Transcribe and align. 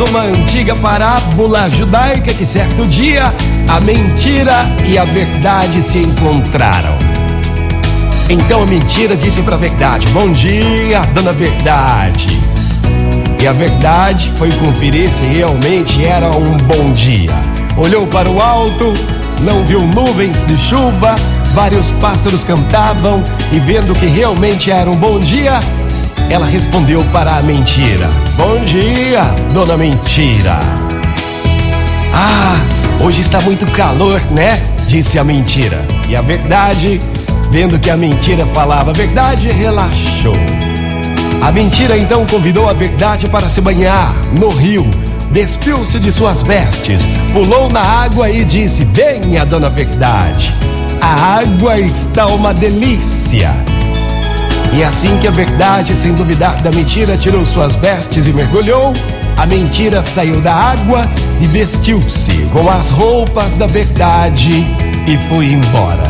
uma 0.00 0.20
antiga 0.20 0.74
parábola 0.74 1.70
judaica 1.70 2.34
que 2.34 2.44
certo 2.44 2.84
dia 2.86 3.32
a 3.68 3.80
mentira 3.80 4.66
e 4.86 4.98
a 4.98 5.04
verdade 5.04 5.82
se 5.82 5.98
encontraram. 5.98 6.96
Então 8.28 8.62
a 8.62 8.66
mentira 8.66 9.16
disse 9.16 9.42
para 9.42 9.54
a 9.54 9.58
verdade: 9.58 10.06
Bom 10.08 10.30
dia, 10.32 11.00
dona 11.14 11.32
Verdade. 11.32 12.26
E 13.40 13.46
a 13.46 13.52
verdade 13.52 14.32
foi 14.36 14.50
conferir 14.52 15.08
se 15.08 15.22
realmente 15.26 16.04
era 16.04 16.30
um 16.30 16.56
bom 16.56 16.92
dia. 16.92 17.30
Olhou 17.76 18.06
para 18.06 18.28
o 18.28 18.40
alto, 18.40 18.92
não 19.42 19.62
viu 19.64 19.80
nuvens 19.80 20.44
de 20.44 20.58
chuva, 20.58 21.14
vários 21.54 21.90
pássaros 21.92 22.42
cantavam 22.42 23.22
e 23.52 23.58
vendo 23.60 23.94
que 23.94 24.06
realmente 24.06 24.70
era 24.70 24.90
um 24.90 24.96
bom 24.96 25.18
dia, 25.18 25.60
ela 26.28 26.46
respondeu 26.46 27.02
para 27.12 27.36
a 27.36 27.42
mentira: 27.42 28.08
Bom 28.36 28.64
dia, 28.64 29.22
dona 29.52 29.76
Mentira. 29.76 30.58
Ah, 32.12 32.56
hoje 33.04 33.20
está 33.20 33.40
muito 33.40 33.66
calor, 33.72 34.20
né? 34.30 34.62
Disse 34.88 35.18
a 35.18 35.24
mentira. 35.24 35.84
E 36.08 36.16
a 36.16 36.22
verdade, 36.22 37.00
vendo 37.50 37.78
que 37.78 37.90
a 37.90 37.96
mentira 37.96 38.46
falava 38.46 38.90
a 38.90 38.94
verdade, 38.94 39.50
relaxou. 39.50 40.36
A 41.42 41.52
mentira 41.52 41.96
então 41.96 42.24
convidou 42.26 42.68
a 42.68 42.72
verdade 42.72 43.28
para 43.28 43.48
se 43.48 43.60
banhar 43.60 44.14
no 44.32 44.48
rio. 44.48 44.88
Despiu-se 45.30 45.98
de 45.98 46.10
suas 46.10 46.42
vestes, 46.42 47.06
pulou 47.32 47.68
na 47.68 47.82
água 47.82 48.30
e 48.30 48.44
disse: 48.44 48.84
Venha, 48.84 49.44
dona 49.44 49.68
Verdade. 49.68 50.52
A 51.00 51.38
água 51.40 51.78
está 51.78 52.26
uma 52.26 52.54
delícia. 52.54 53.54
E 54.74 54.84
assim 54.84 55.16
que 55.18 55.26
a 55.26 55.30
verdade, 55.30 55.96
sem 55.96 56.12
duvidar 56.12 56.60
da 56.60 56.70
mentira, 56.70 57.16
tirou 57.16 57.44
suas 57.46 57.74
vestes 57.76 58.26
e 58.26 58.32
mergulhou, 58.32 58.92
a 59.36 59.46
mentira 59.46 60.02
saiu 60.02 60.40
da 60.40 60.54
água 60.54 61.08
e 61.40 61.46
vestiu-se 61.46 62.32
com 62.52 62.68
as 62.70 62.88
roupas 62.88 63.54
da 63.54 63.66
verdade 63.66 64.66
e 65.06 65.16
foi 65.28 65.46
embora. 65.46 66.04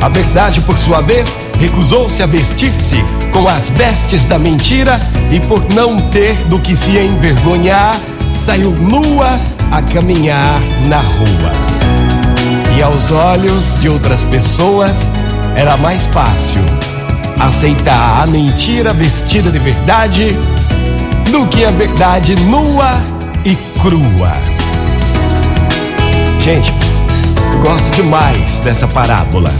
A 0.00 0.08
verdade, 0.08 0.60
por 0.60 0.78
sua 0.78 1.00
vez, 1.00 1.36
recusou-se 1.58 2.22
a 2.22 2.26
vestir-se 2.26 2.96
com 3.32 3.48
as 3.48 3.70
vestes 3.70 4.24
da 4.24 4.38
mentira 4.38 5.00
e, 5.30 5.40
por 5.40 5.64
não 5.74 5.96
ter 5.96 6.36
do 6.44 6.58
que 6.58 6.76
se 6.76 6.96
envergonhar, 6.98 7.98
saiu 8.32 8.70
nua 8.70 9.30
a 9.72 9.82
caminhar 9.82 10.60
na 10.86 10.98
rua. 10.98 11.52
E 12.76 12.82
aos 12.82 13.10
olhos 13.10 13.80
de 13.80 13.88
outras 13.88 14.22
pessoas 14.22 15.10
era 15.56 15.76
mais 15.78 16.06
fácil 16.06 16.75
aceitar 17.38 18.22
a 18.22 18.26
mentira 18.26 18.92
vestida 18.92 19.50
de 19.50 19.58
verdade 19.58 20.36
do 21.30 21.46
que 21.46 21.64
a 21.64 21.70
verdade 21.70 22.34
nua 22.36 22.92
e 23.44 23.54
crua. 23.80 24.32
Gente, 26.40 26.72
gosto 27.62 27.94
demais 27.96 28.60
dessa 28.60 28.86
parábola. 28.88 29.50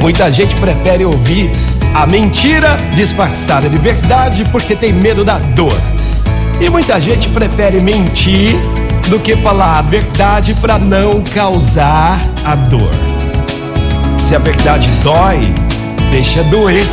Muita 0.00 0.30
gente 0.30 0.54
prefere 0.56 1.04
ouvir 1.04 1.50
a 1.94 2.06
mentira 2.06 2.76
disfarçada 2.94 3.68
de 3.68 3.78
verdade 3.78 4.44
porque 4.52 4.76
tem 4.76 4.92
medo 4.92 5.24
da 5.24 5.38
dor. 5.38 5.80
E 6.60 6.68
muita 6.70 7.00
gente 7.00 7.28
prefere 7.28 7.80
mentir 7.80 8.56
do 9.08 9.18
que 9.18 9.36
falar 9.36 9.78
a 9.78 9.82
verdade 9.82 10.54
para 10.54 10.78
não 10.78 11.22
causar 11.22 12.20
a 12.44 12.54
dor. 12.54 12.90
Se 14.18 14.34
a 14.34 14.38
verdade 14.38 14.88
dói, 15.02 15.40
deixa 16.10 16.42
doer. 16.44 16.84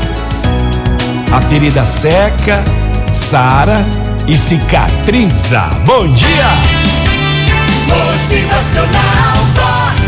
A 1.33 1.41
ferida 1.41 1.83
seca, 1.83 2.63
sara 3.11 3.83
e 4.27 4.37
cicatriza. 4.37 5.61
Bom 5.83 6.05
dia! 6.05 6.45
Motivacional 7.87 9.37
Vox, 9.55 9.99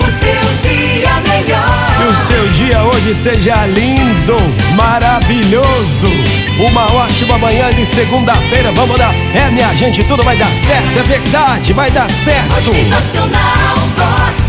o 0.00 0.10
seu 0.10 0.68
dia 0.68 1.12
melhor. 1.28 1.94
Que 1.96 2.02
o 2.02 2.26
seu 2.26 2.48
dia 2.48 2.82
hoje 2.82 3.14
seja 3.14 3.66
lindo, 3.66 4.36
maravilhoso. 4.74 6.10
Uma 6.58 6.92
ótima 6.92 7.38
manhã 7.38 7.70
de 7.70 7.86
segunda-feira. 7.86 8.72
Vamos 8.72 8.98
dar. 8.98 9.14
É, 9.32 9.48
minha 9.52 9.72
gente, 9.76 10.02
tudo 10.02 10.24
vai 10.24 10.36
dar 10.36 10.50
certo. 10.66 10.98
É 10.98 11.02
verdade, 11.04 11.72
vai 11.72 11.92
dar 11.92 12.10
certo. 12.10 12.50
Motivacional 12.50 13.76
Vox 13.94 14.43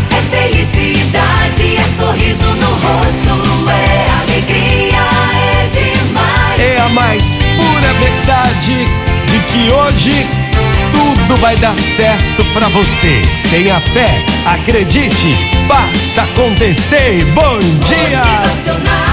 que 9.56 9.72
hoje 9.72 10.26
tudo 10.92 11.36
vai 11.40 11.56
dar 11.56 11.74
certo 11.74 12.44
pra 12.52 12.68
você. 12.68 13.22
Tenha 13.50 13.80
fé, 13.80 14.22
acredite, 14.44 15.34
faça 15.66 16.22
acontecer. 16.22 17.24
Bom 17.32 17.58
dia! 17.58 19.05